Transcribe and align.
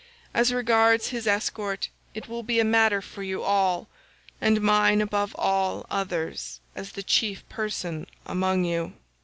As 0.33 0.51
regards 0.51 1.09
his 1.09 1.27
escort 1.27 1.89
it 2.15 2.27
will 2.27 2.41
be 2.41 2.59
a 2.59 2.63
matter 2.65 3.03
for 3.03 3.21
you 3.21 3.43
all, 3.43 3.87
and 4.41 4.59
mine 4.59 4.99
above 4.99 5.35
all 5.37 5.85
others 5.91 6.59
as 6.75 6.93
the 6.93 7.03
chief 7.03 7.47
person 7.49 8.07
among 8.25 8.65
you." 8.65 8.93